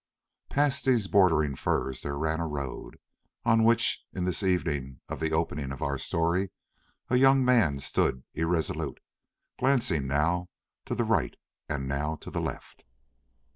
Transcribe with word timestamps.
Past 0.49 0.83
these 0.85 1.07
bordering 1.07 1.53
firs 1.55 2.01
there 2.01 2.17
ran 2.17 2.39
a 2.39 2.47
road, 2.47 2.97
on 3.45 3.63
which, 3.63 4.03
in 4.11 4.23
this 4.23 4.41
evening 4.41 4.99
of 5.07 5.19
the 5.19 5.31
opening 5.31 5.71
of 5.71 5.83
our 5.83 5.99
story, 5.99 6.49
a 7.11 7.17
young 7.17 7.45
man 7.45 7.77
stood 7.77 8.23
irresolute, 8.33 8.99
glancing 9.59 10.07
now 10.07 10.49
to 10.85 10.95
the 10.95 11.05
right 11.05 11.35
and 11.69 11.87
now 11.87 12.15
to 12.15 12.31
the 12.31 12.41
left. 12.41 12.83